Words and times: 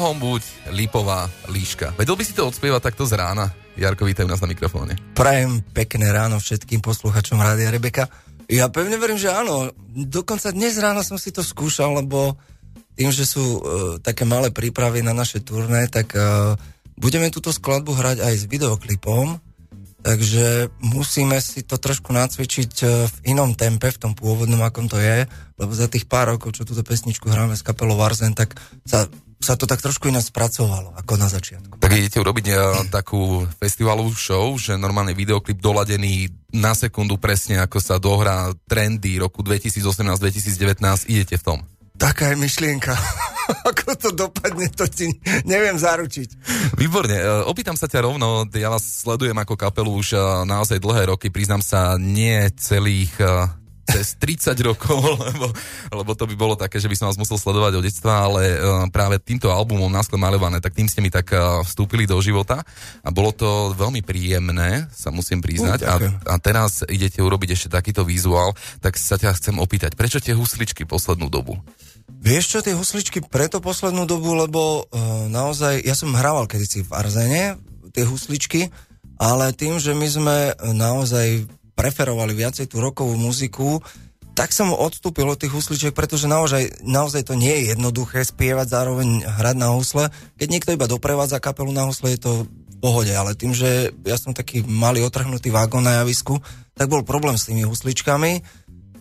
Bohom 0.00 0.16
buď 0.16 0.72
Lipová 0.72 1.28
líška. 1.52 1.92
Vedel 1.92 2.16
by 2.16 2.24
si 2.24 2.32
to 2.32 2.48
odspievať 2.48 2.88
takto 2.88 3.04
z 3.04 3.20
rána? 3.20 3.52
Jarko, 3.76 4.08
vítaj 4.08 4.24
nás 4.24 4.40
na 4.40 4.48
mikrofóne. 4.48 4.96
Prajem 5.12 5.60
pekné 5.76 6.08
ráno 6.08 6.40
všetkým 6.40 6.80
posluchačom 6.80 7.36
Rádia 7.36 7.68
Rebeka. 7.68 8.08
Ja 8.48 8.72
pevne 8.72 8.96
verím, 8.96 9.20
že 9.20 9.28
áno. 9.28 9.68
Dokonca 9.92 10.56
dnes 10.56 10.80
ráno 10.80 11.04
som 11.04 11.20
si 11.20 11.28
to 11.36 11.44
skúšal, 11.44 12.00
lebo 12.00 12.32
tým, 12.96 13.12
že 13.12 13.28
sú 13.28 13.44
uh, 13.44 13.60
také 14.00 14.24
malé 14.24 14.48
prípravy 14.48 15.04
na 15.04 15.12
naše 15.12 15.44
turné, 15.44 15.84
tak 15.92 16.16
uh, 16.16 16.56
budeme 16.96 17.28
túto 17.28 17.52
skladbu 17.52 17.92
hrať 17.92 18.24
aj 18.24 18.34
s 18.40 18.48
videoklipom, 18.48 19.36
takže 20.00 20.72
musíme 20.80 21.36
si 21.44 21.60
to 21.60 21.76
trošku 21.76 22.16
nacvičiť 22.16 22.72
uh, 22.88 23.04
v 23.04 23.36
inom 23.36 23.52
tempe, 23.52 23.92
v 23.92 24.00
tom 24.00 24.16
pôvodnom, 24.16 24.64
akom 24.64 24.88
to 24.88 24.96
je, 24.96 25.28
lebo 25.60 25.76
za 25.76 25.92
tých 25.92 26.08
pár 26.08 26.32
rokov, 26.32 26.56
čo 26.56 26.64
túto 26.64 26.80
pesničku 26.80 27.28
hráme 27.28 27.52
s 27.52 27.60
kapelou 27.60 28.00
Varzen, 28.00 28.32
tak 28.32 28.56
sa 28.88 29.04
sa 29.40 29.56
to 29.56 29.64
tak 29.64 29.80
trošku 29.80 30.12
ináč 30.12 30.28
spracovalo, 30.28 30.92
ako 31.00 31.16
na 31.16 31.32
začiatku. 31.32 31.80
Tak 31.80 31.96
idete 31.96 32.20
urobiť 32.20 32.46
uh, 32.52 32.58
takú 32.92 33.48
festivalovú 33.56 34.12
show, 34.12 34.52
že 34.60 34.76
normálne 34.76 35.16
videoklip 35.16 35.56
doladený 35.56 36.28
na 36.52 36.76
sekundu 36.76 37.16
presne, 37.16 37.56
ako 37.56 37.80
sa 37.80 37.96
dohrá 37.96 38.52
trendy 38.68 39.16
roku 39.16 39.40
2018-2019, 39.40 41.08
idete 41.08 41.40
v 41.40 41.44
tom. 41.44 41.58
Taká 41.96 42.32
je 42.32 42.36
myšlienka. 42.36 42.92
ako 43.70 43.96
to 43.96 44.08
dopadne, 44.12 44.68
to 44.72 44.84
ti 44.88 45.08
neviem 45.48 45.76
zaručiť. 45.76 46.28
Výborne. 46.76 47.16
E, 47.16 47.24
opýtam 47.48 47.74
sa 47.74 47.88
ťa 47.88 48.06
rovno, 48.06 48.44
ja 48.52 48.68
vás 48.68 49.04
sledujem 49.04 49.36
ako 49.36 49.56
kapelu 49.56 49.90
už 49.90 50.14
e, 50.14 50.18
naozaj 50.48 50.80
dlhé 50.80 51.12
roky, 51.12 51.32
priznám 51.32 51.64
sa, 51.64 51.96
nie 51.96 52.48
celých 52.56 53.12
cez 53.90 54.14
30 54.16 54.54
rokov, 54.62 55.00
lebo, 55.28 55.46
lebo 55.90 56.12
to 56.14 56.24
by 56.30 56.34
bolo 56.38 56.54
také, 56.54 56.78
že 56.78 56.86
by 56.86 56.96
som 56.96 57.06
vás 57.10 57.18
musel 57.18 57.36
sledovať 57.36 57.72
od 57.78 57.84
detstva, 57.84 58.30
ale 58.30 58.42
uh, 58.56 58.86
práve 58.88 59.18
týmto 59.18 59.50
albumom 59.50 59.90
Náskle 59.90 60.16
malované, 60.16 60.62
tak 60.62 60.78
tým 60.78 60.86
ste 60.86 61.02
mi 61.02 61.10
tak 61.10 61.34
uh, 61.34 61.60
vstúpili 61.66 62.06
do 62.06 62.16
života 62.22 62.62
a 63.02 63.08
bolo 63.10 63.34
to 63.34 63.74
veľmi 63.74 64.00
príjemné, 64.06 64.86
sa 64.94 65.10
musím 65.10 65.42
priznať. 65.42 65.82
Uh, 65.82 65.88
a, 65.90 65.94
a 66.30 66.34
teraz 66.38 66.86
idete 66.86 67.18
urobiť 67.20 67.58
ešte 67.58 67.68
takýto 67.68 68.06
vizuál, 68.06 68.54
tak 68.78 68.94
sa 68.96 69.18
ťa 69.18 69.34
chcem 69.36 69.56
opýtať, 69.58 69.98
prečo 69.98 70.22
tie 70.22 70.32
husličky 70.32 70.86
poslednú 70.86 71.26
dobu? 71.26 71.58
Vieš 72.10 72.44
čo, 72.52 72.58
tie 72.60 72.74
husličky 72.74 73.22
preto 73.22 73.62
poslednú 73.62 74.04
dobu, 74.04 74.34
lebo 74.34 74.84
uh, 74.86 75.26
naozaj, 75.30 75.82
ja 75.82 75.94
som 75.98 76.14
hrával 76.14 76.46
kedysi 76.46 76.86
v 76.86 76.90
Arzene, 76.94 77.44
tie 77.90 78.06
husličky, 78.06 78.70
ale 79.20 79.52
tým, 79.52 79.76
že 79.76 79.92
my 79.92 80.08
sme 80.08 80.36
naozaj 80.72 81.59
preferovali 81.80 82.36
viacej 82.36 82.68
tú 82.68 82.84
rokovú 82.84 83.16
muziku, 83.16 83.80
tak 84.36 84.52
som 84.52 84.72
odstúpil 84.72 85.24
od 85.28 85.40
tých 85.40 85.52
husličiek, 85.52 85.92
pretože 85.96 86.28
naozaj, 86.28 86.84
naozaj 86.84 87.28
to 87.28 87.34
nie 87.36 87.50
je 87.50 87.76
jednoduché 87.76 88.24
spievať 88.24 88.72
zároveň 88.72 89.24
hrať 89.24 89.56
na 89.56 89.72
husle. 89.72 90.08
Keď 90.36 90.48
niekto 90.48 90.70
iba 90.76 90.84
doprevádza 90.88 91.40
kapelu 91.40 91.72
na 91.72 91.88
husle, 91.88 92.12
je 92.14 92.20
to 92.20 92.32
v 92.44 92.76
pohode, 92.80 93.12
ale 93.12 93.36
tým, 93.36 93.52
že 93.52 93.92
ja 94.04 94.16
som 94.16 94.36
taký 94.36 94.64
malý 94.64 95.04
otrhnutý 95.04 95.52
vágon 95.52 95.84
na 95.84 96.00
javisku, 96.00 96.40
tak 96.72 96.88
bol 96.88 97.04
problém 97.04 97.36
s 97.36 97.52
tými 97.52 97.68
husličkami. 97.68 98.40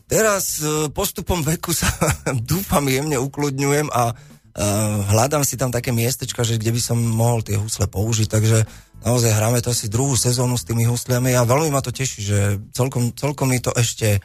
Teraz 0.09 0.59
e, 0.59 0.89
postupom 0.91 1.39
veku 1.39 1.71
sa 1.71 1.87
dúfam 2.49 2.83
jemne 2.89 3.15
ukludňujem 3.21 3.93
a 3.93 4.11
uh, 4.11 5.05
hľadám 5.07 5.45
si 5.47 5.55
tam 5.55 5.71
také 5.71 5.95
miestečka, 5.95 6.43
že 6.43 6.59
kde 6.59 6.75
by 6.75 6.81
som 6.81 6.97
mohol 6.99 7.45
tie 7.45 7.55
husle 7.55 7.87
použiť, 7.87 8.27
takže 8.27 8.65
naozaj 9.03 9.31
hráme 9.35 9.59
to 9.59 9.75
asi 9.75 9.91
druhú 9.91 10.15
sezónu 10.15 10.55
s 10.55 10.67
tými 10.67 10.87
husliami 10.87 11.35
a 11.35 11.47
veľmi 11.47 11.69
ma 11.71 11.83
to 11.83 11.91
teší, 11.91 12.19
že 12.23 12.39
celkom, 12.71 13.11
celkom 13.15 13.51
mi 13.51 13.59
to 13.59 13.75
ešte 13.75 14.23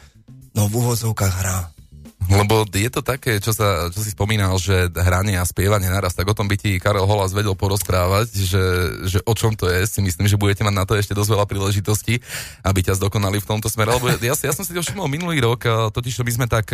no, 0.54 0.70
v 0.70 0.78
úvodzovkách 0.78 1.34
hrá. 1.42 1.73
Lebo 2.30 2.64
je 2.68 2.90
to 2.90 3.04
také, 3.04 3.38
čo, 3.38 3.52
sa, 3.52 3.92
čo 3.92 4.00
si 4.00 4.14
spomínal, 4.14 4.56
že 4.56 4.88
hranie 4.94 5.36
a 5.36 5.44
spievanie 5.44 5.92
naraz, 5.92 6.16
tak 6.16 6.28
o 6.28 6.36
tom 6.36 6.48
by 6.48 6.56
ti 6.56 6.80
Karel 6.80 7.04
Holas 7.04 7.36
vedel 7.36 7.52
porozprávať, 7.52 8.32
že, 8.32 8.64
že 9.04 9.18
o 9.24 9.34
čom 9.36 9.52
to 9.52 9.68
je. 9.68 9.84
Si 9.84 10.00
myslím, 10.00 10.26
že 10.30 10.40
budete 10.40 10.64
mať 10.64 10.74
na 10.74 10.84
to 10.88 10.96
ešte 10.96 11.12
dosť 11.12 11.30
veľa 11.36 11.46
príležitostí, 11.46 12.20
aby 12.64 12.80
ťa 12.80 12.96
zdokonali 12.96 13.42
v 13.42 13.48
tomto 13.48 13.68
smere. 13.68 13.92
Lebo 13.96 14.08
ja, 14.08 14.34
ja 14.34 14.52
som 14.54 14.64
si 14.64 14.72
to 14.72 14.80
všimol 14.80 15.10
minulý 15.10 15.44
rok, 15.44 15.92
totiž 15.92 16.24
my 16.24 16.32
sme 16.32 16.46
tak 16.48 16.72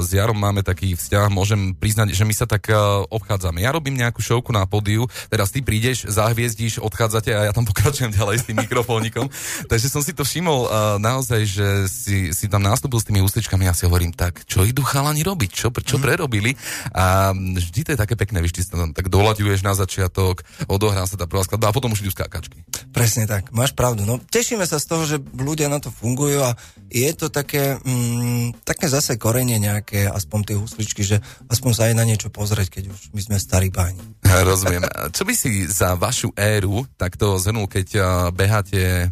s 0.00 0.08
Jarom 0.08 0.38
máme 0.38 0.64
taký 0.64 0.96
vzťah, 0.96 1.28
môžem 1.28 1.76
priznať, 1.76 2.16
že 2.16 2.24
my 2.24 2.32
sa 2.32 2.48
tak 2.48 2.72
obchádzame. 3.12 3.60
Ja 3.60 3.76
robím 3.76 3.98
nejakú 4.00 4.24
šovku 4.24 4.54
na 4.54 4.64
podiu, 4.64 5.04
teraz 5.28 5.52
ty 5.52 5.60
prídeš, 5.60 6.08
zahviezdíš, 6.08 6.80
odchádzate 6.80 7.34
a 7.34 7.50
ja 7.50 7.52
tam 7.52 7.68
pokračujem 7.68 8.14
ďalej 8.14 8.36
s 8.40 8.46
tým 8.48 8.56
mikrofónikom. 8.62 9.28
Takže 9.70 9.92
som 9.92 10.00
si 10.00 10.16
to 10.16 10.24
všimol 10.24 10.70
naozaj, 11.02 11.42
že 11.44 11.68
si, 11.90 12.16
si 12.32 12.46
tam 12.48 12.64
nastúpil 12.64 13.02
s 13.02 13.06
tými 13.06 13.20
ústičkami 13.20 13.66
a 13.66 13.74
ja 13.74 13.74
si 13.74 13.84
hovorím 13.84 14.14
tak, 14.14 14.45
čo 14.46 14.62
idú 14.62 14.86
chalani 14.86 15.26
robiť, 15.26 15.50
čo, 15.50 15.68
čo 15.74 15.98
mm. 15.98 16.02
prerobili. 16.06 16.54
A 16.94 17.34
vždy 17.34 17.80
to 17.82 17.90
je 17.92 17.98
také 17.98 18.14
pekné, 18.14 18.38
víš, 18.38 18.54
ty 18.54 18.62
sa 18.62 18.78
tam 18.78 18.94
tak 18.94 19.10
doľaďuješ 19.10 19.60
na 19.66 19.74
začiatok, 19.74 20.46
odohrá 20.70 21.02
sa 21.10 21.18
tá 21.18 21.26
prvá 21.26 21.42
skladba 21.42 21.74
a 21.74 21.74
potom 21.74 21.90
už 21.90 22.06
idú 22.06 22.14
skákačky. 22.14 22.62
Presne 22.94 23.26
tak, 23.26 23.50
máš 23.50 23.74
pravdu. 23.74 24.06
No, 24.06 24.22
tešíme 24.22 24.62
sa 24.62 24.78
z 24.78 24.86
toho, 24.86 25.02
že 25.02 25.18
ľudia 25.34 25.66
na 25.66 25.82
to 25.82 25.90
fungujú 25.90 26.46
a 26.46 26.54
je 26.86 27.10
to 27.18 27.26
také, 27.26 27.74
mm, 27.82 28.62
také 28.62 28.86
zase 28.86 29.18
korenie 29.18 29.58
nejaké, 29.58 30.06
aspoň 30.06 30.40
tie 30.46 30.56
husličky, 30.56 31.02
že 31.02 31.18
aspoň 31.50 31.72
sa 31.74 31.82
aj 31.90 31.94
na 31.98 32.06
niečo 32.06 32.30
pozrieť, 32.30 32.78
keď 32.78 32.94
už 32.94 33.00
my 33.10 33.20
sme 33.26 33.36
starí 33.42 33.74
páni. 33.74 33.98
Rozumiem. 34.46 34.86
Čo 35.10 35.26
by 35.26 35.34
si 35.34 35.66
za 35.66 35.98
vašu 35.98 36.30
éru 36.38 36.86
takto 36.94 37.34
zhrnul, 37.42 37.66
keď 37.66 37.88
beháte 38.30 39.10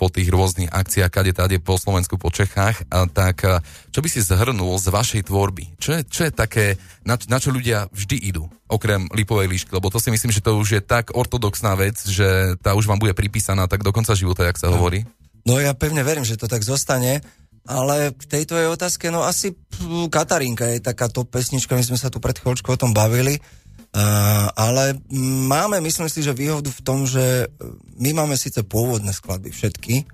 po 0.00 0.08
tých 0.08 0.32
rôznych 0.32 0.72
akciách, 0.72 1.12
kade 1.12 1.32
tade 1.36 1.56
po 1.60 1.76
Slovensku, 1.76 2.16
po 2.16 2.32
Čechách, 2.32 2.88
tak 3.12 3.44
čo 3.90 4.00
by 4.00 4.08
si 4.08 4.24
zhrnul 4.24 4.69
z 4.76 4.92
vašej 4.92 5.22
tvorby? 5.26 5.80
Čo 5.80 5.96
je, 5.96 6.00
čo 6.06 6.20
je 6.28 6.32
také, 6.34 6.78
na, 7.02 7.18
na 7.26 7.38
čo 7.40 7.50
ľudia 7.50 7.88
vždy 7.90 8.30
idú, 8.30 8.46
okrem 8.70 9.08
lipovej 9.10 9.48
líšky? 9.48 9.72
Lebo 9.72 9.90
to 9.90 9.98
si 9.98 10.12
myslím, 10.12 10.30
že 10.30 10.44
to 10.44 10.54
už 10.60 10.68
je 10.78 10.82
tak 10.84 11.16
ortodoxná 11.16 11.74
vec, 11.74 11.98
že 12.04 12.54
tá 12.60 12.76
už 12.76 12.86
vám 12.86 13.00
bude 13.00 13.16
pripísaná 13.16 13.66
tak 13.66 13.82
do 13.82 13.90
konca 13.90 14.14
života, 14.14 14.46
jak 14.46 14.60
sa 14.60 14.70
hovorí. 14.70 15.08
No 15.48 15.56
ja 15.56 15.72
pevne 15.72 16.04
verím, 16.04 16.28
že 16.28 16.36
to 16.36 16.46
tak 16.46 16.60
zostane. 16.60 17.24
Ale 17.68 18.16
k 18.16 18.24
tejto 18.24 18.56
je 18.56 18.72
otázke, 18.72 19.12
no 19.12 19.20
asi 19.22 19.52
pff, 19.52 20.08
Katarinka 20.08 20.64
je 20.72 20.80
taká 20.80 21.12
top 21.12 21.28
pesnička, 21.28 21.76
my 21.76 21.84
sme 21.84 22.00
sa 22.00 22.08
tu 22.08 22.16
pred 22.16 22.32
chvíľočkou 22.32 22.72
o 22.72 22.80
tom 22.80 22.96
bavili, 22.96 23.36
uh, 23.36 24.48
ale 24.56 24.96
máme, 25.44 25.76
myslím 25.84 26.08
si, 26.08 26.24
že 26.24 26.32
výhodu 26.32 26.72
v 26.72 26.80
tom, 26.80 27.04
že 27.04 27.52
my 28.00 28.16
máme 28.16 28.40
síce 28.40 28.64
pôvodné 28.64 29.12
skladby 29.12 29.52
všetky, 29.52 30.08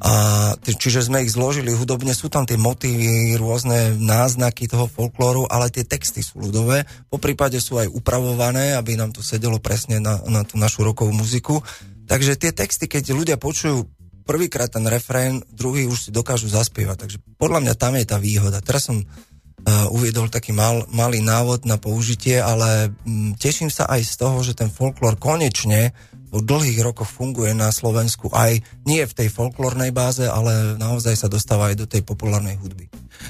a 0.00 0.12
čiže 0.56 1.04
sme 1.12 1.20
ich 1.20 1.36
zložili 1.36 1.76
hudobne, 1.76 2.16
sú 2.16 2.32
tam 2.32 2.48
tie 2.48 2.56
motívy, 2.56 3.36
rôzne 3.36 4.00
náznaky 4.00 4.64
toho 4.64 4.88
folklóru, 4.88 5.44
ale 5.44 5.68
tie 5.68 5.84
texty 5.84 6.24
sú 6.24 6.40
ľudové, 6.40 6.88
po 7.12 7.20
prípade 7.20 7.60
sú 7.60 7.76
aj 7.76 7.92
upravované, 7.92 8.72
aby 8.80 8.96
nám 8.96 9.12
to 9.12 9.20
sedelo 9.20 9.60
presne 9.60 10.00
na, 10.00 10.16
na 10.24 10.40
tú 10.40 10.56
našu 10.56 10.88
rokovú 10.88 11.12
muziku. 11.12 11.60
Takže 12.08 12.40
tie 12.40 12.56
texty, 12.56 12.88
keď 12.88 13.12
ľudia 13.12 13.36
počujú 13.36 13.84
prvýkrát 14.24 14.72
ten 14.72 14.88
refrén, 14.88 15.44
druhý 15.52 15.84
už 15.84 16.08
si 16.08 16.10
dokážu 16.10 16.48
zaspievať. 16.48 16.96
Takže 17.06 17.18
podľa 17.36 17.60
mňa 17.66 17.74
tam 17.76 17.92
je 18.00 18.06
tá 18.08 18.16
výhoda. 18.16 18.64
Teraz 18.64 18.88
som 18.88 19.04
uh, 19.04 19.06
uviedol 19.92 20.32
taký 20.32 20.56
mal, 20.56 20.88
malý 20.88 21.20
návod 21.20 21.68
na 21.68 21.76
použitie, 21.76 22.40
ale 22.40 22.94
um, 23.04 23.36
teším 23.36 23.68
sa 23.68 23.84
aj 23.90 24.00
z 24.06 24.14
toho, 24.16 24.38
že 24.40 24.56
ten 24.56 24.72
folklór 24.72 25.20
konečne 25.20 25.92
po 26.30 26.38
dlhých 26.38 26.80
rokoch 26.86 27.10
funguje 27.10 27.50
na 27.52 27.74
Slovensku 27.74 28.30
aj 28.30 28.62
nie 28.86 29.02
v 29.02 29.16
tej 29.16 29.28
folklórnej 29.28 29.90
báze, 29.90 30.22
ale 30.22 30.78
naozaj 30.78 31.18
sa 31.18 31.28
dostáva 31.28 31.74
aj 31.74 31.76
do 31.82 31.86
tej 31.90 32.06
populárnej 32.06 32.54
hudby. 32.56 32.86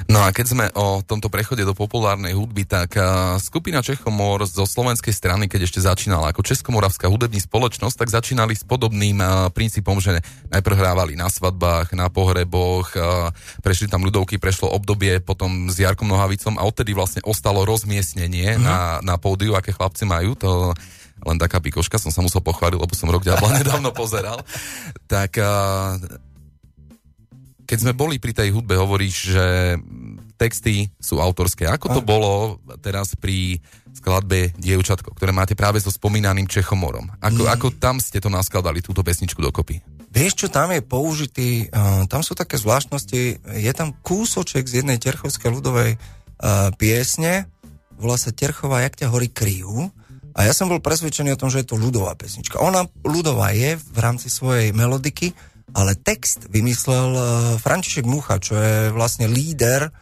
No 0.06 0.22
a 0.22 0.30
keď 0.30 0.46
sme 0.46 0.66
o 0.78 1.02
tomto 1.02 1.26
prechode 1.26 1.66
do 1.66 1.74
populárnej 1.74 2.38
hudby, 2.38 2.62
tak 2.62 2.94
skupina 3.42 3.82
Čechomor 3.82 4.46
zo 4.46 4.62
slovenskej 4.62 5.10
strany, 5.10 5.50
keď 5.50 5.66
ešte 5.66 5.82
začínala 5.82 6.30
ako 6.30 6.46
Českomoravská 6.46 7.10
hudební 7.10 7.42
spoločnosť, 7.42 7.96
tak 7.98 8.14
začínali 8.14 8.54
s 8.54 8.62
podobným 8.62 9.18
princípom, 9.50 9.98
že 9.98 10.22
najprv 10.54 10.78
hrávali 10.78 11.18
na 11.18 11.26
svadbách, 11.26 11.90
na 11.98 12.06
pohreboch, 12.06 12.94
prešli 13.66 13.90
tam 13.90 14.06
ľudovky, 14.06 14.38
prešlo 14.38 14.70
obdobie 14.70 15.18
potom 15.18 15.66
s 15.66 15.82
Jarkom 15.82 16.06
Nohavicom 16.06 16.54
a 16.54 16.66
odtedy 16.66 16.94
vlastne 16.94 17.26
ostalo 17.26 17.66
rozmiestnenie 17.66 18.56
mm-hmm. 18.56 18.66
na, 18.66 19.02
na 19.02 19.14
pódiu, 19.18 19.58
aké 19.58 19.74
chlapci 19.74 20.06
majú, 20.06 20.38
to 20.38 20.70
len 21.20 21.36
taká 21.36 21.60
pikoška, 21.60 22.00
som 22.00 22.12
sa 22.12 22.24
musel 22.24 22.40
pochváliť, 22.40 22.80
lebo 22.80 22.94
som 22.96 23.12
rok 23.12 23.24
ďabla 23.24 23.48
nedávno 23.60 23.90
pozeral. 23.92 24.40
Tak 25.06 25.36
keď 27.70 27.78
sme 27.78 27.94
boli 27.94 28.18
pri 28.18 28.34
tej 28.34 28.50
hudbe, 28.50 28.74
hovoríš, 28.74 29.14
že 29.30 29.46
texty 30.34 30.90
sú 30.98 31.22
autorské. 31.22 31.70
Ako 31.70 31.92
to 31.94 32.02
bolo 32.02 32.58
teraz 32.82 33.14
pri 33.14 33.62
skladbe 33.94 34.50
Dievčatko, 34.58 35.14
ktoré 35.14 35.30
máte 35.30 35.54
práve 35.54 35.78
so 35.78 35.92
spomínaným 35.92 36.50
Čechomorom? 36.50 37.12
Ako, 37.22 37.46
mm. 37.46 37.50
ako 37.54 37.66
tam 37.78 38.02
ste 38.02 38.18
to 38.18 38.32
naskladali, 38.32 38.82
túto 38.82 39.04
pesničku 39.06 39.38
dokopy? 39.38 39.78
Vieš, 40.10 40.32
čo 40.34 40.48
tam 40.50 40.74
je 40.74 40.82
použitý? 40.82 41.70
Tam 42.10 42.26
sú 42.26 42.34
také 42.34 42.58
zvláštnosti. 42.58 43.46
Je 43.54 43.72
tam 43.76 43.94
kúsoček 44.02 44.66
z 44.66 44.82
jednej 44.82 44.98
terchovskej 44.98 45.54
ľudovej 45.54 45.94
piesne, 46.74 47.46
volá 48.00 48.16
sa 48.16 48.34
Terchová, 48.34 48.82
jak 48.82 48.96
ťa 48.96 49.12
horí 49.12 49.28
kryjú. 49.30 49.92
A 50.40 50.48
ja 50.48 50.56
som 50.56 50.72
bol 50.72 50.80
presvedčený 50.80 51.36
o 51.36 51.40
tom, 51.40 51.52
že 51.52 51.60
je 51.60 51.68
to 51.68 51.76
ľudová 51.76 52.16
pesnička. 52.16 52.64
Ona 52.64 52.88
ľudová 53.04 53.52
je 53.52 53.76
v 53.76 53.98
rámci 54.00 54.32
svojej 54.32 54.72
melodiky, 54.72 55.36
ale 55.76 55.92
text 56.00 56.48
vymyslel 56.48 57.12
uh, 57.12 57.24
František 57.60 58.08
Mucha, 58.08 58.40
čo 58.40 58.56
je 58.56 58.88
vlastne 58.88 59.28
líder 59.28 59.92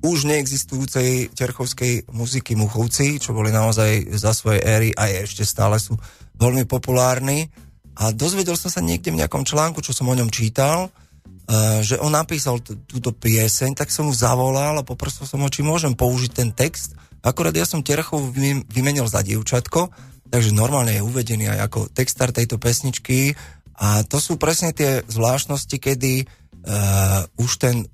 už 0.00 0.24
neexistujúcej 0.24 1.36
terchovskej 1.36 2.08
muziky 2.16 2.56
Muchovci, 2.56 3.20
čo 3.20 3.36
boli 3.36 3.52
naozaj 3.52 4.08
za 4.16 4.32
svojej 4.32 4.64
éry 4.64 4.88
a 4.96 5.04
ešte 5.20 5.44
stále 5.44 5.76
sú 5.76 6.00
veľmi 6.40 6.64
populárni. 6.64 7.52
A 8.00 8.08
dozvedel 8.08 8.56
som 8.56 8.72
sa 8.72 8.80
niekde 8.80 9.12
v 9.12 9.20
nejakom 9.20 9.44
článku, 9.44 9.84
čo 9.84 9.92
som 9.92 10.08
o 10.08 10.16
ňom 10.16 10.32
čítal, 10.32 10.88
uh, 10.88 11.84
že 11.84 12.00
on 12.00 12.16
napísal 12.16 12.64
túto 12.64 13.12
pieseň, 13.12 13.76
tak 13.76 13.92
som 13.92 14.08
mu 14.08 14.16
zavolal 14.16 14.80
a 14.80 14.88
poprosil 14.88 15.28
som 15.28 15.44
ho, 15.44 15.48
či 15.52 15.60
môžem 15.60 15.92
použiť 15.92 16.32
ten 16.32 16.48
text. 16.56 16.96
Akorát 17.24 17.56
ja 17.56 17.64
som 17.64 17.80
Terchov 17.80 18.36
vymenil 18.68 19.08
za 19.08 19.24
dievčatko, 19.24 19.88
takže 20.28 20.52
normálne 20.52 21.00
je 21.00 21.02
uvedený 21.02 21.48
aj 21.56 21.60
ako 21.72 21.80
textár 21.88 22.36
tejto 22.36 22.60
pesničky 22.60 23.32
a 23.80 24.04
to 24.04 24.20
sú 24.20 24.36
presne 24.36 24.76
tie 24.76 25.02
zvláštnosti, 25.08 25.76
kedy 25.80 26.22
uh, 26.22 27.26
už 27.40 27.50
ten 27.58 27.88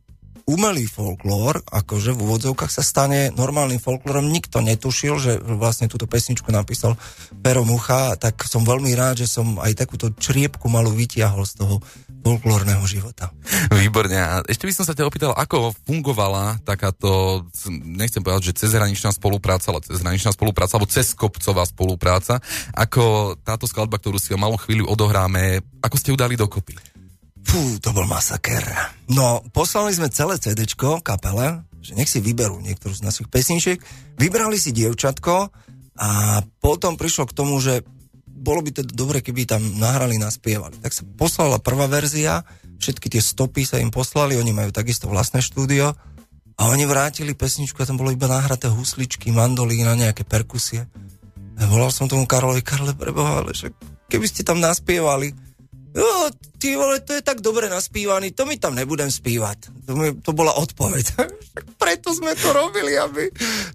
umelý 0.50 0.90
folklór, 0.90 1.62
akože 1.62 2.10
v 2.10 2.22
úvodzovkách 2.26 2.72
sa 2.74 2.82
stane 2.82 3.30
normálnym 3.30 3.78
folklórom. 3.78 4.26
Nikto 4.26 4.58
netušil, 4.58 5.14
že 5.22 5.32
vlastne 5.38 5.86
túto 5.86 6.10
pesničku 6.10 6.50
napísal 6.50 6.98
Pero 7.38 7.62
Mucha, 7.62 8.18
tak 8.18 8.42
som 8.42 8.66
veľmi 8.66 8.90
rád, 8.98 9.22
že 9.22 9.30
som 9.30 9.62
aj 9.62 9.78
takúto 9.78 10.10
čriepku 10.10 10.66
malú 10.66 10.90
vytiahol 10.90 11.46
z 11.46 11.54
toho 11.62 11.78
folklórneho 12.20 12.84
života. 12.84 13.32
Výborne. 13.72 14.16
A 14.20 14.44
ešte 14.44 14.68
by 14.68 14.72
som 14.76 14.84
sa 14.84 14.92
ťa 14.92 15.08
opýtal, 15.08 15.32
ako 15.32 15.72
fungovala 15.88 16.60
takáto, 16.62 17.42
nechcem 17.70 18.20
povedať, 18.20 18.52
že 18.52 18.66
cezhraničná 18.66 19.10
spolupráca, 19.12 19.72
ale 19.72 19.84
cezhraničná 19.84 20.32
spolupráca, 20.36 20.76
alebo 20.76 20.92
cezkopcová 20.92 21.64
spolupráca, 21.64 22.38
ako 22.76 23.36
táto 23.40 23.64
skladba, 23.64 23.96
ktorú 23.96 24.20
si 24.20 24.36
o 24.36 24.38
malú 24.38 24.60
chvíľu 24.60 24.88
odohráme, 24.88 25.64
ako 25.80 25.96
ste 25.96 26.12
ju 26.12 26.16
dali 26.20 26.36
dokopy? 26.36 26.76
Fú, 27.40 27.80
to 27.80 27.96
bol 27.96 28.04
masaker. 28.04 28.62
No, 29.08 29.40
poslali 29.50 29.96
sme 29.96 30.12
celé 30.12 30.36
CD 30.36 30.68
kapele, 31.00 31.64
že 31.80 31.96
nech 31.96 32.12
si 32.12 32.20
vyberú 32.20 32.60
niektorú 32.60 32.92
z 32.92 33.04
našich 33.04 33.28
pesničiek. 33.32 33.80
Vybrali 34.20 34.60
si 34.60 34.76
dievčatko 34.76 35.48
a 35.96 36.10
potom 36.60 37.00
prišlo 37.00 37.24
k 37.28 37.36
tomu, 37.36 37.56
že 37.60 37.80
bolo 38.40 38.64
by 38.64 38.70
to 38.72 38.82
dobre, 38.82 39.20
keby 39.20 39.44
tam 39.44 39.60
nahrali, 39.76 40.16
naspievali. 40.16 40.80
Tak 40.80 40.96
sa 40.96 41.04
poslala 41.04 41.60
prvá 41.60 41.84
verzia, 41.86 42.42
všetky 42.80 43.12
tie 43.12 43.20
stopy 43.20 43.68
sa 43.68 43.76
im 43.76 43.92
poslali, 43.92 44.40
oni 44.40 44.56
majú 44.56 44.72
takisto 44.72 45.06
vlastné 45.06 45.44
štúdio 45.44 45.92
a 46.56 46.62
oni 46.68 46.88
vrátili 46.88 47.36
pesničku 47.36 47.76
a 47.84 47.88
tam 47.88 48.00
bolo 48.00 48.10
iba 48.10 48.26
nahraté 48.26 48.72
husličky, 48.72 49.28
mandolína, 49.30 49.92
nejaké 49.92 50.24
perkusie. 50.24 50.88
A 51.60 51.68
volal 51.68 51.92
som 51.92 52.08
tomu 52.08 52.24
Karolovi, 52.24 52.64
Karle, 52.64 52.96
preboha, 52.96 53.44
ale 53.44 53.52
že 53.52 53.68
keby 54.08 54.24
ste 54.24 54.40
tam 54.40 54.64
naspievali, 54.64 55.36
Jo, 55.90 56.30
ty 56.62 56.78
vole, 56.78 57.02
to 57.02 57.18
je 57.18 57.22
tak 57.22 57.42
dobre 57.42 57.66
naspívaný, 57.66 58.30
to 58.30 58.46
mi 58.46 58.62
tam 58.62 58.78
nebudem 58.78 59.10
spívať. 59.10 59.90
To, 59.90 59.92
mi, 59.98 60.14
to 60.22 60.30
bola 60.30 60.54
odpoveď. 60.54 61.18
Preto 61.82 62.14
sme 62.14 62.38
to 62.38 62.54
robili, 62.54 62.94
aby... 62.94 63.26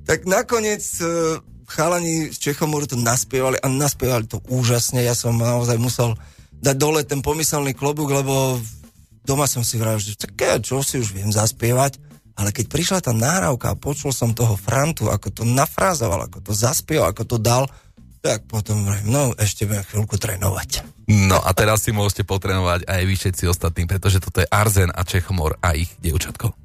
Tak 0.08 0.24
nakoniec 0.24 0.80
uh, 1.04 1.44
chalani 1.68 2.32
z 2.32 2.38
Čechomoru 2.38 2.86
to 2.86 2.98
naspievali 2.98 3.60
a 3.60 3.68
naspievali 3.68 4.30
to 4.30 4.42
úžasne. 4.50 5.02
Ja 5.02 5.18
som 5.18 5.38
naozaj 5.38 5.78
musel 5.82 6.16
dať 6.62 6.76
dole 6.78 7.02
ten 7.04 7.20
pomyselný 7.20 7.76
klobúk, 7.76 8.10
lebo 8.10 8.58
doma 9.26 9.50
som 9.50 9.66
si 9.66 9.82
vravil, 9.82 10.02
že 10.02 10.18
tak 10.18 10.38
ja 10.38 10.58
čo 10.62 10.86
si 10.86 11.02
už 11.02 11.12
viem 11.12 11.30
zaspievať. 11.34 12.02
Ale 12.36 12.52
keď 12.52 12.66
prišla 12.68 13.00
tá 13.00 13.16
náravka 13.16 13.72
a 13.72 13.80
počul 13.80 14.12
som 14.12 14.36
toho 14.36 14.60
Frantu, 14.60 15.08
ako 15.08 15.32
to 15.32 15.44
nafrázoval, 15.48 16.28
ako 16.28 16.44
to 16.44 16.52
zaspieval, 16.52 17.08
ako 17.08 17.24
to 17.24 17.38
dal, 17.40 17.64
tak 18.20 18.44
potom 18.50 18.84
no 19.08 19.32
ešte 19.40 19.64
budem 19.70 19.86
chvíľku 19.88 20.20
trénovať. 20.20 20.84
No 21.08 21.38
a 21.38 21.54
teraz 21.54 21.86
si 21.86 21.94
môžete 21.94 22.26
potrénovať 22.26 22.90
aj 22.90 23.02
vy 23.06 23.14
všetci 23.16 23.44
ostatní, 23.46 23.86
pretože 23.86 24.18
toto 24.20 24.42
je 24.42 24.50
Arzen 24.50 24.90
a 24.90 25.06
Čechomor 25.06 25.62
a 25.62 25.78
ich 25.78 25.94
dievčatko. 26.02 26.65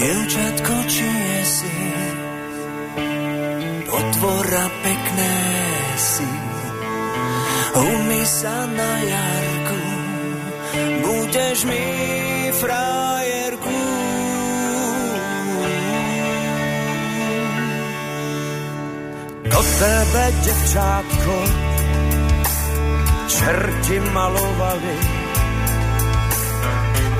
Dievčatko, 0.00 0.74
čie 0.88 1.44
si, 1.44 1.76
potvora 3.84 4.66
pekné 4.80 5.36
si, 6.00 6.30
umy 7.76 8.22
sa 8.24 8.64
na 8.64 8.92
jarku, 9.04 9.82
budeš 11.04 11.58
mi 11.68 11.84
frajerku. 12.56 13.80
Do 19.52 19.60
tebe, 19.60 20.24
devčátko, 20.48 21.36
čerti 23.28 23.96
malovali, 24.16 24.96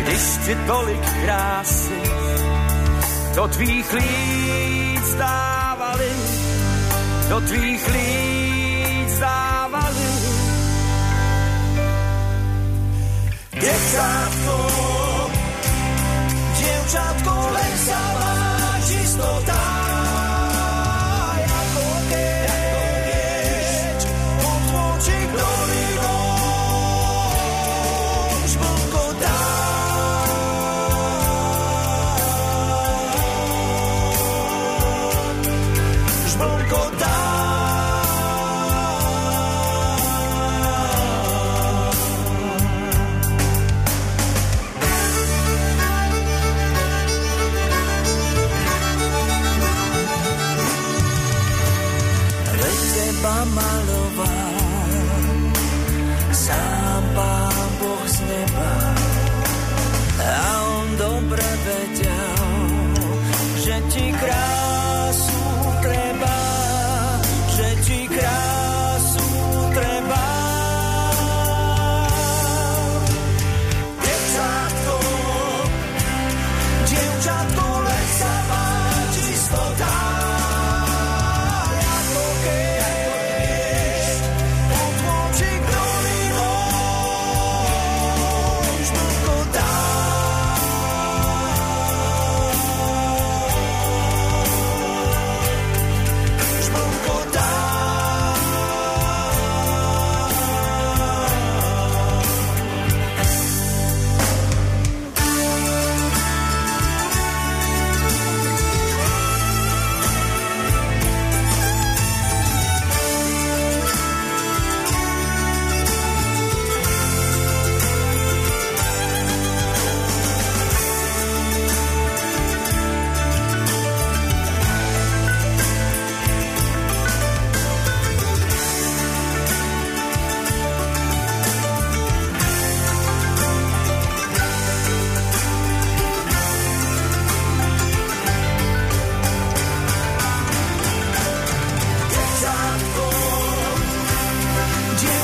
když 0.01 0.23
ti 0.49 0.55
tolik 0.65 1.05
krásy 1.21 2.20
do 3.41 3.49
tvých 3.49 3.93
líc 3.93 5.07
dávali, 5.17 6.13
do 7.29 7.41
tvých 7.41 7.85
líc 7.89 9.13
dávali. 9.17 10.13
Dievčátko, 13.57 14.57
dievčátko, 16.53 17.33
len 17.57 17.73
sa 17.89 18.20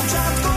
I've 0.08 0.55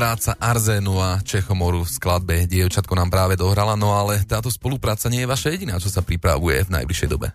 Spolupráca 0.00 0.32
Arzénu 0.40 0.96
a 0.96 1.20
Čechomoru 1.20 1.84
v 1.84 1.92
skladbe 1.92 2.48
Dievčatko 2.48 2.96
nám 2.96 3.12
práve 3.12 3.36
dohrala, 3.36 3.76
no 3.76 3.92
ale 3.92 4.24
táto 4.24 4.48
spolupráca 4.48 5.12
nie 5.12 5.20
je 5.20 5.28
vaša 5.28 5.52
jediná, 5.52 5.76
čo 5.76 5.92
sa 5.92 6.00
pripravuje 6.00 6.64
v 6.64 6.72
najbližšej 6.72 7.08
dobe. 7.12 7.28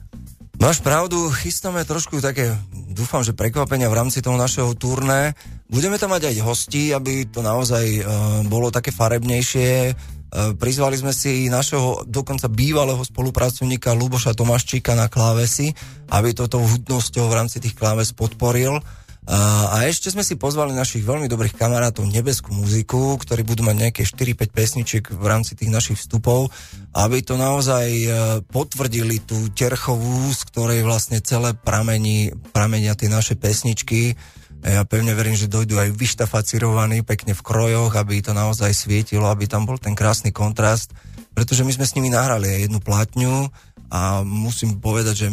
Máš 0.58 0.82
pravdu, 0.82 1.30
chystáme 1.30 1.86
trošku 1.86 2.18
také, 2.26 2.58
dúfam, 2.90 3.22
že 3.22 3.38
prekvapenia 3.38 3.86
v 3.86 4.02
rámci 4.02 4.18
toho 4.18 4.34
našeho 4.34 4.74
turné. 4.74 5.38
Budeme 5.70 6.02
tam 6.02 6.18
mať 6.18 6.34
aj 6.34 6.42
hostí, 6.42 6.90
aby 6.90 7.30
to 7.30 7.46
naozaj 7.46 7.86
uh, 8.02 8.42
bolo 8.50 8.74
také 8.74 8.90
farebnejšie. 8.90 9.94
Uh, 9.94 10.58
prizvali 10.58 10.98
sme 10.98 11.14
si 11.14 11.46
našeho 11.46 12.10
dokonca 12.10 12.50
bývalého 12.50 13.06
spolupracovníka 13.06 13.94
Luboša 13.94 14.34
Tomáščíka 14.34 14.98
na 14.98 15.06
klávesi, 15.06 15.70
aby 16.10 16.34
toto 16.34 16.58
hudnosťou 16.58 17.30
v 17.30 17.38
rámci 17.46 17.62
tých 17.62 17.78
kláves 17.78 18.10
podporil. 18.10 18.82
A 19.26 19.90
ešte 19.90 20.14
sme 20.14 20.22
si 20.22 20.38
pozvali 20.38 20.70
našich 20.70 21.02
veľmi 21.02 21.26
dobrých 21.26 21.58
kamarátov 21.58 22.06
Nebeskú 22.06 22.54
muziku, 22.54 23.18
ktorí 23.18 23.42
budú 23.42 23.66
mať 23.66 23.76
nejaké 23.90 24.02
4-5 24.06 24.54
pesničiek 24.54 25.04
v 25.10 25.26
rámci 25.26 25.58
tých 25.58 25.74
našich 25.74 25.98
vstupov, 25.98 26.54
aby 26.94 27.26
to 27.26 27.34
naozaj 27.34 27.90
e, 27.90 28.08
potvrdili 28.46 29.18
tú 29.26 29.50
terchovú, 29.50 30.30
z 30.30 30.42
ktorej 30.54 30.86
vlastne 30.86 31.26
celé 31.26 31.58
pramení, 31.58 32.38
pramenia 32.54 32.94
tie 32.94 33.10
naše 33.10 33.34
pesničky. 33.34 34.14
Ja 34.62 34.86
pevne 34.86 35.18
verím, 35.18 35.34
že 35.34 35.50
dojdú 35.50 35.74
aj 35.74 35.98
vyštafacirovaní 35.98 37.02
pekne 37.02 37.34
v 37.34 37.42
krojoch, 37.42 37.98
aby 37.98 38.22
to 38.22 38.38
naozaj 38.38 38.78
svietilo, 38.78 39.26
aby 39.26 39.50
tam 39.50 39.66
bol 39.66 39.82
ten 39.82 39.98
krásny 39.98 40.30
kontrast, 40.30 40.94
pretože 41.34 41.66
my 41.66 41.74
sme 41.74 41.86
s 41.90 41.98
nimi 41.98 42.14
nahrali 42.14 42.46
aj 42.46 42.60
jednu 42.70 42.78
platňu, 42.78 43.50
a 43.90 44.26
musím 44.26 44.82
povedať, 44.82 45.26
že 45.26 45.28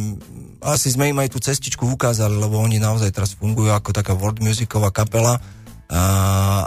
asi 0.61 0.93
sme 0.93 1.11
im 1.11 1.19
aj 1.19 1.33
tú 1.33 1.39
cestičku 1.41 1.89
ukázali, 1.89 2.37
lebo 2.37 2.61
oni 2.61 2.77
naozaj 2.77 3.11
teraz 3.11 3.33
fungujú 3.35 3.73
ako 3.73 3.91
taká 3.97 4.13
world 4.13 4.45
musiková 4.45 4.93
kapela 4.93 5.41
a, 5.93 6.05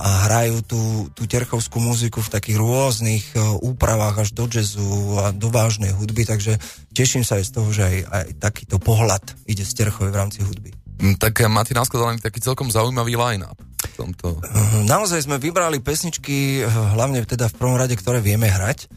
a 0.01 0.09
hrajú 0.29 0.61
tú, 0.61 0.81
tú 1.17 1.25
terchovskú 1.25 1.81
muziku 1.81 2.21
v 2.21 2.29
takých 2.29 2.61
rôznych 2.61 3.25
uh, 3.33 3.57
úpravách 3.57 4.21
až 4.21 4.29
do 4.37 4.45
jazzu 4.45 5.17
a 5.17 5.33
do 5.33 5.49
vážnej 5.49 5.97
hudby, 5.97 6.29
takže 6.29 6.61
teším 6.93 7.25
sa 7.25 7.41
aj 7.41 7.45
z 7.49 7.51
toho, 7.53 7.69
že 7.73 7.81
aj, 7.85 7.97
aj 8.05 8.25
takýto 8.37 8.77
pohľad 8.77 9.25
ide 9.49 9.65
z 9.65 9.73
terchovej 9.73 10.13
v 10.13 10.19
rámci 10.21 10.39
hudby. 10.45 10.69
Mm, 11.01 11.15
tak 11.19 11.43
eh, 11.43 11.51
máte 11.51 11.75
naskladaný 11.75 12.23
taký 12.23 12.39
celkom 12.39 12.71
zaujímavý 12.71 13.19
line-up 13.19 13.59
tomto? 13.95 14.43
Naozaj 14.85 15.25
sme 15.25 15.39
vybrali 15.39 15.79
pesničky, 15.79 16.61
eh, 16.61 16.67
hlavne 16.67 17.23
teda 17.23 17.47
v 17.47 17.55
prvom 17.55 17.79
rade, 17.79 17.95
ktoré 17.95 18.19
vieme 18.19 18.51
hrať. 18.51 18.91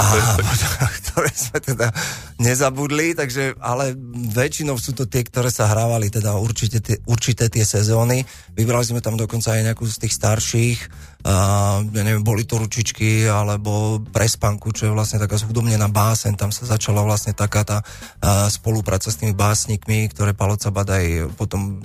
A 0.00 0.04
ktoré 1.04 1.30
sme 1.30 1.58
teda 1.60 1.92
nezabudli, 2.40 3.12
takže, 3.12 3.54
ale 3.60 3.92
väčšinou 4.32 4.80
sú 4.80 4.96
to 4.96 5.04
tie, 5.06 5.22
ktoré 5.22 5.52
sa 5.52 5.68
hrávali 5.68 6.08
teda 6.08 6.34
určite 6.40 6.80
tie, 6.80 6.96
určité 7.04 7.52
tie 7.52 7.62
sezóny. 7.62 8.24
Vybrali 8.56 8.88
sme 8.88 9.04
tam 9.04 9.20
dokonca 9.20 9.52
aj 9.52 9.72
nejakú 9.72 9.84
z 9.84 10.08
tých 10.08 10.16
starších, 10.16 10.78
a, 11.22 11.78
neviem, 11.86 12.26
boli 12.26 12.42
to 12.42 12.58
ručičky, 12.58 13.30
alebo 13.30 14.02
prespanku, 14.10 14.74
čo 14.74 14.90
je 14.90 14.94
vlastne 14.94 15.22
taká 15.22 15.38
zhudobnená 15.38 15.86
básen, 15.86 16.34
tam 16.34 16.50
sa 16.50 16.66
začala 16.66 17.06
vlastne 17.06 17.30
taká 17.30 17.62
tá 17.62 17.78
a, 18.18 18.50
spolupráca 18.50 19.06
s 19.06 19.18
tými 19.22 19.32
básnikmi, 19.32 20.10
ktoré 20.10 20.34
Palo 20.34 20.58
Cabad 20.58 20.90
aj 20.90 21.30
potom 21.38 21.78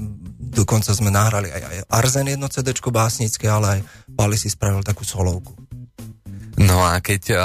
dokonca 0.58 0.90
sme 0.96 1.14
nahrali 1.14 1.54
aj, 1.54 1.62
aj 1.62 1.78
Arzen 1.92 2.34
jedno 2.34 2.50
CD 2.50 2.74
básnické, 2.74 3.46
ale 3.46 3.80
aj 3.80 3.82
Pali 4.18 4.36
si 4.40 4.50
spravil 4.50 4.82
takú 4.82 5.06
solovku. 5.06 5.54
No 6.58 6.82
a 6.82 6.98
keď 6.98 7.38
uh, 7.38 7.42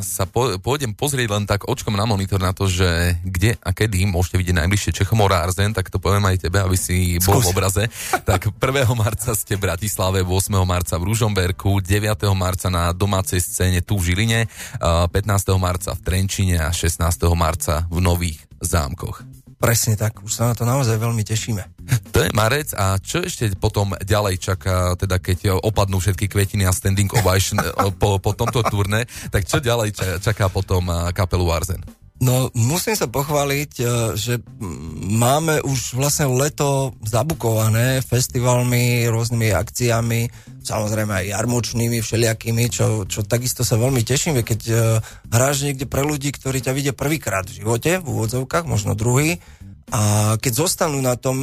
sa 0.00 0.24
po, 0.24 0.56
pôjdem 0.56 0.96
pozrieť 0.96 1.28
len 1.28 1.44
tak 1.44 1.68
očkom 1.68 1.92
na 1.92 2.08
monitor 2.08 2.40
na 2.40 2.56
to, 2.56 2.64
že 2.64 3.20
kde 3.20 3.60
a 3.60 3.70
kedy 3.76 4.08
môžete 4.08 4.40
vidieť 4.40 4.56
najbližšie 4.56 5.04
Čechomora 5.04 5.44
Arzen, 5.44 5.76
tak 5.76 5.92
to 5.92 6.00
poviem 6.00 6.24
aj 6.24 6.48
tebe, 6.48 6.64
aby 6.64 6.72
si 6.72 7.20
bol 7.20 7.44
Skús. 7.44 7.52
v 7.52 7.52
obraze. 7.52 7.84
tak 8.28 8.48
1. 8.48 8.56
marca 8.96 9.36
ste 9.36 9.60
v 9.60 9.68
Bratislave, 9.68 10.24
8. 10.24 10.64
marca 10.64 10.96
v 10.96 11.12
Ružomberku, 11.12 11.84
9. 11.84 12.08
marca 12.32 12.72
na 12.72 12.96
domácej 12.96 13.44
scéne 13.44 13.84
tu 13.84 14.00
v 14.00 14.16
Žiline, 14.16 14.48
uh, 14.80 15.12
15. 15.12 15.60
marca 15.60 15.92
v 15.92 16.00
Trenčine 16.00 16.64
a 16.64 16.72
16. 16.72 17.04
marca 17.36 17.84
v 17.92 18.00
Nových 18.00 18.40
zámkoch. 18.64 19.43
Presne 19.58 19.94
tak, 19.96 20.20
už 20.20 20.32
sa 20.32 20.50
na 20.50 20.54
to 20.54 20.66
naozaj 20.66 20.98
veľmi 20.98 21.22
tešíme. 21.24 21.62
To 22.14 22.18
je 22.22 22.30
marec 22.34 22.70
a 22.76 22.98
čo 23.00 23.22
ešte 23.24 23.50
potom 23.58 23.94
ďalej 24.02 24.38
čaká, 24.42 24.94
teda 24.94 25.18
keď 25.18 25.58
opadnú 25.58 25.98
všetky 25.98 26.30
kvetiny 26.30 26.66
a 26.68 26.72
standing 26.74 27.10
ovation 27.14 27.58
po, 28.02 28.18
po 28.22 28.32
tomto 28.34 28.62
turne, 28.66 29.06
tak 29.32 29.46
čo 29.46 29.58
ďalej 29.62 30.20
čaká 30.22 30.50
potom 30.50 30.90
kapelu 31.12 31.46
Arzen? 31.50 31.82
No, 32.22 32.46
musím 32.54 32.94
sa 32.94 33.10
pochváliť, 33.10 33.72
e, 33.82 33.84
že 34.14 34.38
máme 35.18 35.58
už 35.66 35.98
vlastne 35.98 36.30
leto 36.30 36.94
zabukované 37.02 38.06
festivalmi, 38.06 39.10
rôznymi 39.10 39.50
akciami, 39.50 40.22
samozrejme 40.64 41.12
aj 41.12 41.30
jarmočnými, 41.36 42.00
všelijakými, 42.00 42.64
čo, 42.72 43.04
čo 43.04 43.20
takisto 43.22 43.62
sa 43.62 43.76
veľmi 43.76 44.00
teším, 44.00 44.40
keď 44.40 44.60
uh, 44.72 44.78
hráš 45.28 45.68
niekde 45.68 45.84
pre 45.84 46.00
ľudí, 46.00 46.32
ktorí 46.32 46.64
ťa 46.64 46.72
vidia 46.72 46.94
prvýkrát 46.96 47.44
v 47.44 47.60
živote, 47.62 48.00
v 48.00 48.06
úvodzovkách, 48.08 48.64
možno 48.64 48.96
druhý, 48.96 49.38
a 49.92 50.34
keď 50.40 50.64
zostanú 50.64 50.96
na 51.04 51.12
tom, 51.12 51.36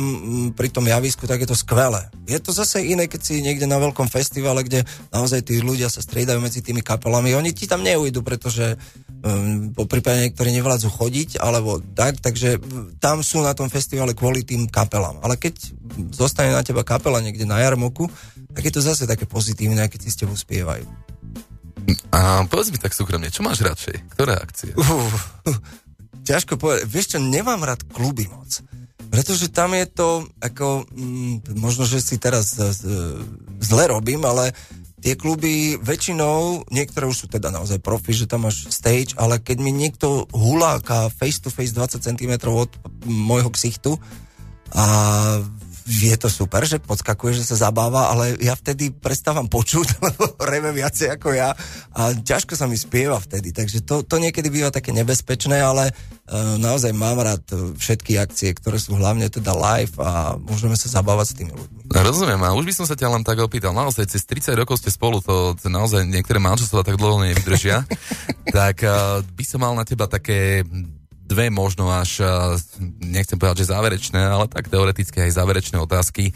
pri 0.58 0.74
tom 0.74 0.90
javisku, 0.90 1.30
tak 1.30 1.46
je 1.46 1.54
to 1.54 1.58
skvelé. 1.58 2.10
Je 2.26 2.42
to 2.42 2.50
zase 2.50 2.82
iné, 2.82 3.06
keď 3.06 3.22
si 3.22 3.38
niekde 3.38 3.70
na 3.70 3.78
veľkom 3.78 4.10
festivale, 4.10 4.66
kde 4.66 4.82
naozaj 5.14 5.46
tí 5.46 5.62
ľudia 5.62 5.94
sa 5.94 6.02
striedajú 6.02 6.42
medzi 6.42 6.66
tými 6.66 6.82
kapelami. 6.82 7.38
Oni 7.38 7.54
ti 7.54 7.70
tam 7.70 7.86
neujdu, 7.86 8.26
pretože 8.26 8.82
um, 9.22 9.72
po 9.74 9.86
prípade 9.86 10.30
niektorí 10.30 10.50
nevládzu 10.54 10.90
chodiť, 10.90 11.42
alebo 11.42 11.80
tak, 11.94 12.20
takže 12.22 12.58
tam 12.98 13.22
sú 13.22 13.42
na 13.42 13.54
tom 13.54 13.70
festivale 13.70 14.18
kvôli 14.18 14.42
tým 14.46 14.68
kapelám. 14.68 15.22
Ale 15.22 15.38
keď 15.38 15.58
zostane 16.14 16.52
na 16.54 16.66
teba 16.66 16.82
kapela 16.82 17.22
niekde 17.22 17.46
na 17.46 17.62
jarmoku, 17.62 18.10
tak 18.52 18.68
je 18.68 18.74
to 18.74 18.82
zase 18.84 19.08
také 19.08 19.24
pozitívne, 19.30 19.86
keď 19.88 20.00
si 20.04 20.10
s 20.12 20.20
tebou 20.20 20.36
spievajú. 20.36 20.86
A 22.14 22.46
povedz 22.46 22.70
mi 22.70 22.78
tak 22.78 22.94
súkromne, 22.94 23.34
čo 23.34 23.42
máš 23.42 23.66
radšej? 23.66 24.14
Ktoré 24.14 24.38
akcie? 24.38 24.72
Uh, 24.78 24.86
uh, 25.50 25.58
ťažko 26.28 26.60
povedať. 26.60 26.86
Vieš 26.86 27.18
čo, 27.18 27.18
nemám 27.18 27.64
rád 27.66 27.82
kluby 27.90 28.30
moc. 28.30 28.62
Pretože 29.12 29.52
tam 29.52 29.76
je 29.76 29.86
to, 29.92 30.24
ako, 30.40 30.88
mm, 30.88 31.60
možno, 31.60 31.84
že 31.84 32.00
si 32.00 32.16
teraz 32.16 32.56
z, 32.56 32.88
zle 33.60 33.84
robím, 33.92 34.24
ale 34.24 34.56
tie 35.02 35.18
kluby 35.18 35.82
väčšinou, 35.82 36.70
niektoré 36.70 37.10
už 37.10 37.26
sú 37.26 37.28
teda 37.28 37.50
naozaj 37.50 37.82
profi, 37.82 38.14
že 38.14 38.30
tam 38.30 38.46
máš 38.46 38.70
stage, 38.70 39.18
ale 39.18 39.42
keď 39.42 39.58
mi 39.58 39.74
niekto 39.74 40.30
huláka 40.30 41.10
face 41.10 41.42
to 41.42 41.50
face 41.50 41.74
20 41.74 42.06
cm 42.06 42.34
od 42.46 42.70
môjho 43.10 43.50
ksichtu 43.50 43.98
a 44.72 44.86
je 45.88 46.16
to 46.18 46.30
super, 46.30 46.62
že 46.64 46.78
podskakuje, 46.78 47.42
že 47.42 47.48
sa 47.48 47.70
zabáva, 47.70 48.14
ale 48.14 48.38
ja 48.38 48.54
vtedy 48.54 48.94
prestávam 48.94 49.50
počuť, 49.50 49.88
lebo 50.06 50.24
reve 50.42 50.72
viacej 50.76 51.18
ako 51.18 51.34
ja 51.34 51.54
a 51.96 52.02
ťažko 52.14 52.54
sa 52.54 52.70
mi 52.70 52.78
spieva 52.78 53.18
vtedy, 53.18 53.54
takže 53.54 53.82
to, 53.82 54.06
to 54.06 54.16
niekedy 54.22 54.54
býva 54.54 54.70
také 54.70 54.94
nebezpečné, 54.94 55.58
ale 55.58 55.90
uh, 55.92 56.56
naozaj 56.62 56.94
mám 56.94 57.18
rád 57.20 57.44
všetky 57.78 58.22
akcie, 58.22 58.54
ktoré 58.54 58.78
sú 58.78 58.94
hlavne 58.98 59.28
teda 59.28 59.52
live 59.52 59.96
a 59.98 60.38
môžeme 60.38 60.78
sa 60.78 60.90
zabávať 60.90 61.26
s 61.34 61.38
tými 61.42 61.54
ľuďmi. 61.54 61.80
Rozumiem, 61.92 62.42
a 62.46 62.56
už 62.56 62.66
by 62.70 62.74
som 62.78 62.86
sa 62.86 62.96
ťa 62.96 63.12
len 63.12 63.24
tak 63.26 63.42
opýtal, 63.42 63.74
naozaj 63.74 64.08
cez 64.08 64.24
30 64.24 64.54
rokov 64.56 64.80
ste 64.80 64.94
spolu, 64.94 65.20
to, 65.20 65.58
to 65.58 65.68
naozaj 65.68 66.06
niektoré 66.06 66.38
manželstva 66.38 66.86
tak 66.86 67.02
dlho 67.02 67.26
nevydržia, 67.26 67.84
tak 68.58 68.86
uh, 68.86 69.20
by 69.24 69.44
som 69.44 69.66
mal 69.66 69.74
na 69.74 69.84
teba 69.84 70.06
také 70.06 70.62
dve 71.32 71.48
možno 71.48 71.88
až, 71.88 72.20
nechcem 73.00 73.40
povedať, 73.40 73.64
že 73.64 73.72
záverečné, 73.72 74.20
ale 74.20 74.52
tak 74.52 74.68
teoreticky 74.68 75.24
aj 75.24 75.40
záverečné 75.40 75.80
otázky. 75.80 76.36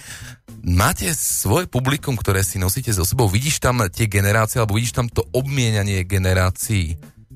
Máte 0.64 1.12
svoje 1.14 1.68
publikum, 1.68 2.16
ktoré 2.16 2.42
si 2.42 2.56
nosíte 2.56 2.96
so 2.96 3.04
sebou? 3.04 3.28
Vidíš 3.28 3.60
tam 3.60 3.84
tie 3.92 4.08
generácie, 4.08 4.58
alebo 4.58 4.80
vidíš 4.80 4.96
tam 4.96 5.12
to 5.12 5.28
obmienanie 5.36 6.08
generácií? 6.08 6.96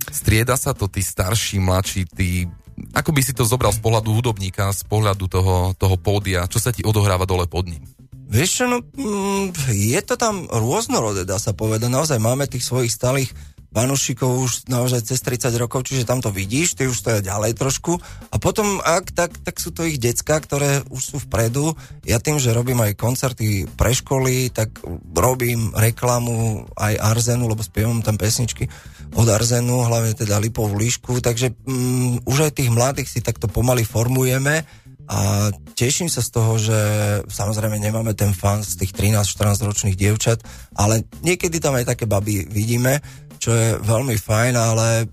Strieda 0.09 0.55
sa 0.55 0.71
to 0.71 0.87
tí 0.87 1.03
starší, 1.03 1.59
mladší, 1.59 2.07
tí... 2.07 2.47
Ako 2.95 3.11
by 3.11 3.19
si 3.19 3.35
to 3.35 3.43
zobral 3.43 3.75
z 3.75 3.83
pohľadu 3.83 4.15
hudobníka, 4.15 4.71
z 4.71 4.87
pohľadu 4.87 5.27
toho, 5.27 5.75
toho 5.75 5.95
pódia? 5.99 6.47
Čo 6.47 6.63
sa 6.63 6.71
ti 6.71 6.81
odohráva 6.87 7.27
dole 7.27 7.43
pod 7.43 7.67
ním? 7.67 7.83
Vieš 8.29 8.49
čo, 8.49 8.65
no, 8.71 8.79
mm, 8.79 9.57
je 9.73 9.99
to 10.05 10.15
tam 10.15 10.47
rôznorodé, 10.47 11.27
dá 11.27 11.41
sa 11.41 11.51
povedať. 11.51 11.91
Naozaj 11.91 12.21
máme 12.23 12.47
tých 12.47 12.63
svojich 12.63 12.93
stálych 12.93 13.33
Vanušikov 13.69 14.29
už 14.33 14.51
naozaj 14.65 15.05
cez 15.05 15.21
30 15.21 15.53
rokov, 15.61 15.85
čiže 15.85 16.09
tam 16.09 16.25
to 16.25 16.33
vidíš, 16.33 16.73
ty 16.73 16.89
už 16.89 16.97
to 17.05 17.09
je 17.13 17.27
ďalej 17.29 17.53
trošku. 17.53 18.01
A 18.33 18.35
potom, 18.41 18.81
ak, 18.81 19.13
tak, 19.13 19.37
tak 19.45 19.61
sú 19.61 19.69
to 19.69 19.85
ich 19.85 20.01
decka, 20.01 20.41
ktoré 20.41 20.81
už 20.89 21.01
sú 21.01 21.17
vpredu. 21.21 21.77
Ja 22.01 22.17
tým, 22.17 22.41
že 22.41 22.55
robím 22.55 22.81
aj 22.81 22.97
koncerty 22.97 23.69
pre 23.77 23.93
školy, 23.93 24.49
tak 24.49 24.73
robím 25.13 25.69
reklamu 25.77 26.65
aj 26.73 26.97
Arzenu, 26.97 27.45
lebo 27.45 27.61
spievam 27.61 28.01
tam 28.01 28.17
pesničky 28.17 28.65
od 29.13 29.29
Arzenu, 29.29 29.85
hlavne 29.85 30.17
teda 30.17 30.41
Lipovú 30.41 30.77
líšku, 30.77 31.21
takže 31.21 31.53
mm, 31.65 32.25
už 32.25 32.49
aj 32.49 32.51
tých 32.57 32.73
mladých 32.73 33.09
si 33.09 33.19
takto 33.21 33.49
pomaly 33.49 33.85
formujeme 33.85 34.65
a 35.09 35.49
teším 35.73 36.05
sa 36.05 36.21
z 36.21 36.29
toho, 36.29 36.61
že 36.61 36.77
samozrejme 37.25 37.81
nemáme 37.81 38.13
ten 38.13 38.29
fan 38.29 38.61
z 38.61 38.85
tých 38.85 38.93
13-14 38.93 39.65
ročných 39.65 39.97
dievčat, 39.97 40.45
ale 40.77 41.01
niekedy 41.25 41.57
tam 41.57 41.73
aj 41.73 41.97
také 41.97 42.05
baby 42.05 42.45
vidíme, 42.45 43.01
čo 43.39 43.55
je 43.55 43.67
veľmi 43.79 44.19
fajn, 44.19 44.53
ale 44.53 45.07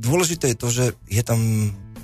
dôležité 0.00 0.56
je 0.56 0.58
to, 0.58 0.68
že 0.72 0.84
je 1.06 1.22
tam 1.22 1.38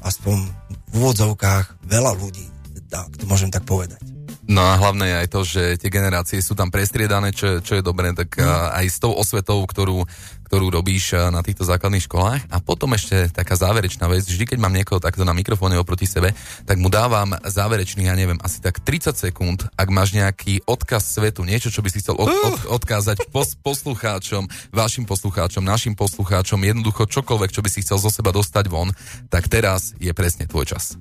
aspoň 0.05 0.45
v 0.93 0.95
úvodzovkách 1.01 1.89
veľa 1.89 2.13
ľudí, 2.21 2.45
tak 2.93 3.11
to 3.17 3.25
môžem 3.25 3.49
tak 3.49 3.65
povedať. 3.65 4.14
No 4.45 4.61
a 4.61 4.77
hlavné 4.77 5.09
je 5.09 5.21
aj 5.25 5.29
to, 5.33 5.41
že 5.41 5.63
tie 5.81 5.89
generácie 5.89 6.37
sú 6.45 6.53
tam 6.53 6.69
prestriedané, 6.69 7.33
čo, 7.33 7.65
čo 7.65 7.81
je 7.81 7.83
dobré, 7.85 8.13
tak 8.13 8.37
mm. 8.37 8.77
aj 8.77 8.87
s 8.93 8.99
tou 9.01 9.17
osvetou, 9.17 9.65
ktorú, 9.65 10.05
ktorú 10.53 10.67
robíš 10.69 11.17
na 11.33 11.41
týchto 11.41 11.65
základných 11.65 12.05
školách. 12.05 12.53
A 12.53 12.61
potom 12.61 12.93
ešte 12.93 13.33
taká 13.33 13.57
záverečná 13.57 14.05
vec, 14.05 14.29
vždy 14.29 14.45
keď 14.45 14.59
mám 14.61 14.77
niekoho 14.77 15.01
takto 15.01 15.25
na 15.25 15.33
mikrofóne 15.33 15.81
oproti 15.81 16.05
sebe, 16.05 16.37
tak 16.69 16.77
mu 16.77 16.93
dávam 16.93 17.33
záverečný, 17.41 18.05
ja 18.05 18.13
neviem, 18.13 18.37
asi 18.45 18.61
tak 18.61 18.85
30 18.85 19.17
sekúnd, 19.17 19.65
ak 19.81 19.89
máš 19.89 20.13
nejaký 20.13 20.61
odkaz 20.69 21.17
svetu, 21.17 21.49
niečo, 21.49 21.73
čo 21.73 21.81
by 21.81 21.89
si 21.89 22.05
chcel 22.05 22.21
od, 22.21 22.29
od, 22.29 22.57
odkázať 22.77 23.33
pos, 23.33 23.57
poslucháčom, 23.65 24.45
vašim 24.77 25.09
poslucháčom, 25.09 25.65
našim 25.65 25.97
poslucháčom, 25.97 26.61
jednoducho 26.61 27.09
čokoľvek, 27.09 27.51
čo 27.51 27.65
by 27.65 27.71
si 27.73 27.81
chcel 27.81 27.97
zo 27.97 28.13
seba 28.13 28.29
dostať 28.29 28.69
von, 28.69 28.93
tak 29.33 29.49
teraz 29.49 29.97
je 29.97 30.13
presne 30.13 30.45
tvoj 30.45 30.69
čas. 30.69 31.01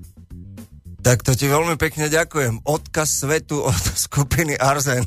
Tak 1.03 1.19
to 1.19 1.35
ti 1.35 1.51
veľmi 1.51 1.75
pekne 1.75 2.07
ďakujem. 2.07 2.63
Odkaz 2.63 3.27
svetu 3.27 3.59
od 3.59 3.83
skupiny 4.07 4.55
Arzen. 4.55 5.03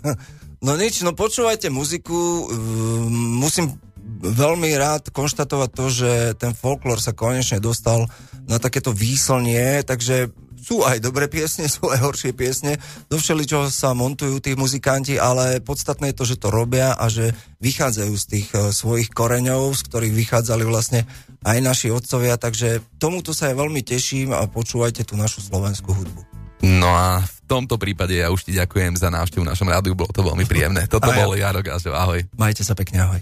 No 0.60 0.76
nič, 0.76 1.00
no 1.00 1.16
počúvajte 1.16 1.72
muziku. 1.72 2.46
Ehm, 2.52 3.40
musím 3.40 3.80
veľmi 4.20 4.76
rád 4.76 5.08
konštatovať 5.10 5.70
to, 5.72 5.86
že 5.88 6.10
ten 6.36 6.52
folklór 6.52 7.00
sa 7.00 7.16
konečne 7.16 7.64
dostal 7.64 8.06
na 8.46 8.60
takéto 8.60 8.94
výslnie, 8.94 9.82
takže 9.82 10.30
sú 10.66 10.82
aj 10.82 10.98
dobré 10.98 11.30
piesne, 11.30 11.70
sú 11.74 11.86
aj 11.86 12.02
horšie 12.02 12.34
piesne, 12.34 12.74
do 13.06 13.22
všeličoho 13.22 13.70
sa 13.70 13.94
montujú 13.94 14.42
tí 14.42 14.58
muzikanti, 14.58 15.14
ale 15.22 15.62
podstatné 15.62 16.10
je 16.10 16.18
to, 16.18 16.24
že 16.26 16.36
to 16.42 16.50
robia 16.50 16.98
a 16.98 17.06
že 17.06 17.30
vychádzajú 17.62 18.14
z 18.18 18.24
tých 18.26 18.48
uh, 18.58 18.74
svojich 18.74 19.14
koreňov, 19.14 19.78
z 19.78 19.82
ktorých 19.86 20.14
vychádzali 20.26 20.64
vlastne 20.66 21.06
aj 21.46 21.58
naši 21.62 21.88
otcovia, 21.94 22.34
takže 22.34 22.82
tomuto 22.98 23.30
sa 23.30 23.54
aj 23.54 23.62
veľmi 23.62 23.86
teším 23.86 24.34
a 24.34 24.50
počúvajte 24.50 25.06
tú 25.06 25.14
našu 25.14 25.38
slovenskú 25.46 25.94
hudbu. 25.94 26.26
No 26.66 26.90
a 26.90 27.22
v 27.22 27.38
tomto 27.46 27.78
prípade 27.78 28.18
ja 28.18 28.32
už 28.34 28.42
ti 28.42 28.52
ďakujem 28.56 28.98
za 28.98 29.06
návštevu 29.12 29.46
v 29.46 29.50
našom 29.54 29.70
rádiu, 29.70 29.94
bolo 29.94 30.10
to 30.10 30.26
veľmi 30.26 30.48
príjemné. 30.48 30.90
Toto 30.90 31.12
bol 31.14 31.38
Jaro 31.38 31.62
Gážo, 31.62 31.94
ahoj. 31.94 32.26
Majte 32.34 32.66
sa 32.66 32.74
pekne, 32.74 33.06
ahoj. 33.06 33.20